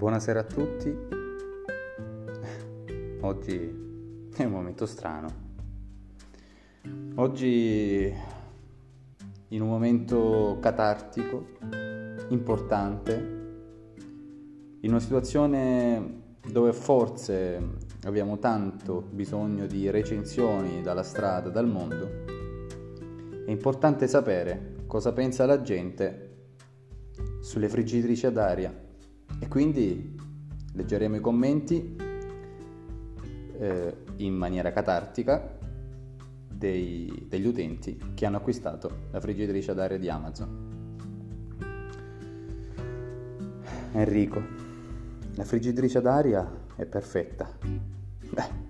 [0.00, 0.96] Buonasera a tutti.
[3.20, 3.54] Oggi
[4.34, 5.28] è un momento strano.
[7.16, 8.10] Oggi
[9.48, 11.48] in un momento catartico,
[12.30, 13.12] importante,
[14.80, 17.62] in una situazione dove forse
[18.04, 22.08] abbiamo tanto bisogno di recensioni dalla strada, dal mondo,
[23.44, 26.46] è importante sapere cosa pensa la gente
[27.40, 28.88] sulle friggitrici ad aria
[29.40, 30.16] e quindi
[30.74, 31.96] leggeremo i commenti
[33.58, 35.58] eh, in maniera catartica
[36.46, 40.68] dei, degli utenti che hanno acquistato la friggitrice ad aria di Amazon.
[43.92, 44.40] Enrico,
[45.34, 47.50] la friggitrice ad aria è perfetta.
[48.30, 48.68] Beh,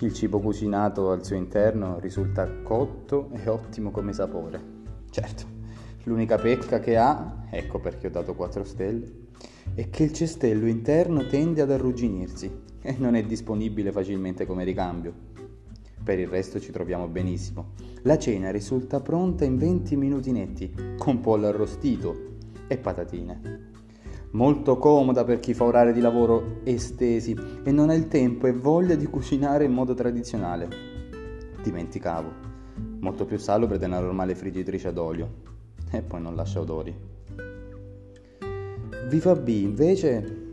[0.00, 4.74] il cibo cucinato al suo interno risulta cotto e ottimo come sapore.
[5.10, 5.44] Certo,
[6.04, 9.25] l'unica pecca che ha, ecco perché ho dato 4 stelle,
[9.74, 12.50] è che il cestello interno tende ad arrugginirsi
[12.80, 15.12] e non è disponibile facilmente come ricambio.
[16.02, 17.72] Per il resto ci troviamo benissimo.
[18.02, 22.34] La cena risulta pronta in 20 minuti netti, con pollo arrostito
[22.68, 23.74] e patatine.
[24.30, 28.52] Molto comoda per chi fa orari di lavoro estesi e non ha il tempo e
[28.52, 30.68] voglia di cucinare in modo tradizionale.
[31.62, 32.32] Dimenticavo.
[33.00, 35.28] Molto più salubre della normale friggitrice ad olio.
[35.90, 37.15] E poi non lascia odori.
[39.08, 40.44] Viva B invece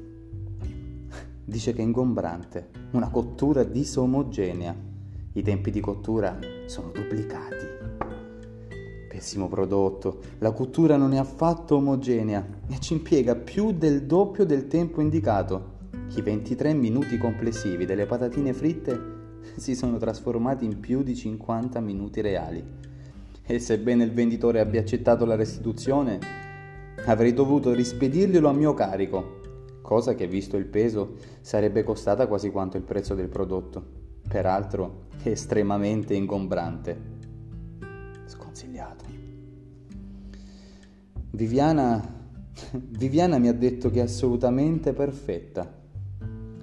[1.43, 4.75] dice che è ingombrante, una cottura disomogenea.
[5.31, 6.37] I tempi di cottura
[6.67, 7.65] sono duplicati.
[9.09, 14.67] Pessimo prodotto, la cottura non è affatto omogenea e ci impiega più del doppio del
[14.67, 15.71] tempo indicato.
[16.15, 19.01] I 23 minuti complessivi delle patatine fritte
[19.55, 22.63] si sono trasformati in più di 50 minuti reali.
[23.41, 26.51] E sebbene il venditore abbia accettato la restituzione,
[27.05, 29.41] Avrei dovuto rispedirglielo a mio carico,
[29.81, 33.83] cosa che visto il peso sarebbe costata quasi quanto il prezzo del prodotto,
[34.25, 37.11] peraltro estremamente ingombrante.
[38.25, 39.03] Sconsigliato.
[41.31, 42.01] Viviana,
[42.71, 45.81] Viviana mi ha detto che è assolutamente perfetta.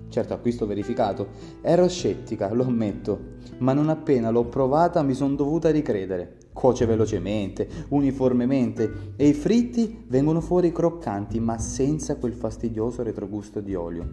[0.09, 1.29] Certo, acquisto verificato.
[1.61, 6.39] Ero scettica, lo ammetto, ma non appena l'ho provata mi sono dovuta ricredere.
[6.53, 13.75] Cuoce velocemente, uniformemente e i fritti vengono fuori croccanti ma senza quel fastidioso retrogusto di
[13.75, 14.09] olio.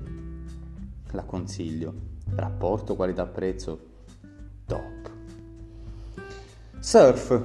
[1.12, 1.94] La consiglio.
[2.36, 3.80] Rapporto qualità-prezzo
[4.66, 5.12] top.
[6.80, 7.42] Surf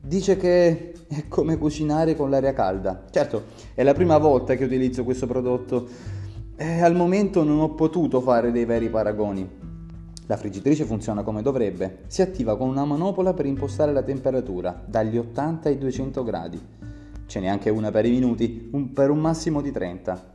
[0.00, 3.04] dice che è come cucinare con l'aria calda.
[3.10, 3.44] Certo,
[3.74, 5.88] è la prima volta che utilizzo questo prodotto
[6.56, 9.63] e al momento non ho potuto fare dei veri paragoni.
[10.26, 15.18] La friggitrice funziona come dovrebbe, si attiva con una manopola per impostare la temperatura dagli
[15.18, 16.58] 80 ai 200 gradi.
[17.26, 20.32] Ce n'è anche una per i minuti, un per un massimo di 30.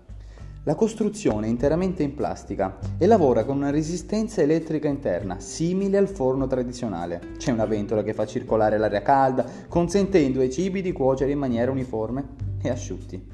[0.66, 6.08] La costruzione è interamente in plastica e lavora con una resistenza elettrica interna, simile al
[6.08, 7.22] forno tradizionale.
[7.38, 11.72] C'è una ventola che fa circolare l'aria calda, consentendo ai cibi di cuocere in maniera
[11.72, 12.28] uniforme
[12.62, 13.28] e asciutti.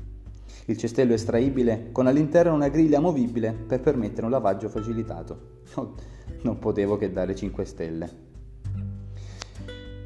[0.67, 5.53] Il cestello è estraibile con all'interno una griglia movibile per permettere un lavaggio facilitato
[6.45, 8.09] non potevo che dare 5 stelle.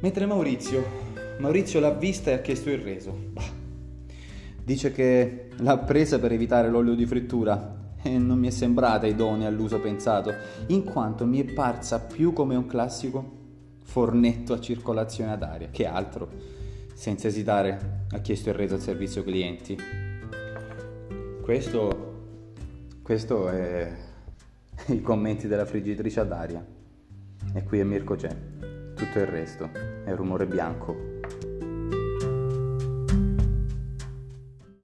[0.00, 0.82] Mentre Maurizio,
[1.38, 3.14] Maurizio l'ha vista e ha chiesto il reso.
[3.32, 3.58] Bah.
[4.64, 9.48] Dice che l'ha presa per evitare l'olio di frittura e non mi è sembrata idonea
[9.48, 10.32] all'uso pensato,
[10.68, 13.38] in quanto mi è parsa più come un classico
[13.82, 16.28] fornetto a circolazione ad aria, che altro.
[16.94, 19.76] Senza esitare ha chiesto il reso al servizio clienti.
[21.42, 22.14] Questo,
[23.02, 24.08] questo è
[24.92, 26.64] i commenti della friggitrice ad aria.
[27.54, 28.34] E qui è Mirko c'è.
[28.94, 29.70] Tutto il resto
[30.04, 31.09] è rumore bianco